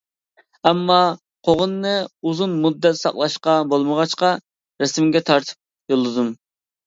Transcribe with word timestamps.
ئەمما 0.67 0.95
قوغۇننى 1.49 1.91
ئۇزۇن 2.29 2.55
مۇددەت 2.63 2.97
ساقلاشقا 3.01 3.55
بولمىغاچقا 3.73 4.31
رەسىمگە 4.85 5.21
تارتىپ 5.31 5.95
يوللىدىم. 5.95 6.33